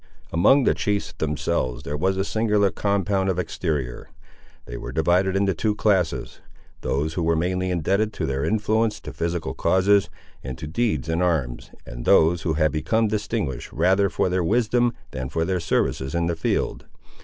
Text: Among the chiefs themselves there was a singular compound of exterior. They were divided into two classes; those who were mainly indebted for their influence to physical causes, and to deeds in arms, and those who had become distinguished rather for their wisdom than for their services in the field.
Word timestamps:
Among 0.33 0.63
the 0.63 0.73
chiefs 0.73 1.13
themselves 1.19 1.83
there 1.83 1.95
was 1.95 2.17
a 2.17 2.25
singular 2.25 2.71
compound 2.71 3.29
of 3.29 3.37
exterior. 3.37 4.09
They 4.65 4.75
were 4.75 4.91
divided 4.91 5.35
into 5.35 5.53
two 5.53 5.75
classes; 5.75 6.41
those 6.81 7.13
who 7.13 7.21
were 7.21 7.35
mainly 7.35 7.69
indebted 7.69 8.15
for 8.17 8.25
their 8.25 8.43
influence 8.43 8.99
to 9.01 9.13
physical 9.13 9.53
causes, 9.53 10.09
and 10.43 10.57
to 10.57 10.65
deeds 10.65 11.07
in 11.07 11.21
arms, 11.21 11.69
and 11.85 12.03
those 12.03 12.41
who 12.41 12.53
had 12.53 12.71
become 12.71 13.09
distinguished 13.09 13.71
rather 13.71 14.09
for 14.09 14.27
their 14.27 14.43
wisdom 14.43 14.95
than 15.11 15.29
for 15.29 15.45
their 15.45 15.59
services 15.59 16.15
in 16.15 16.25
the 16.25 16.35
field. 16.35 16.87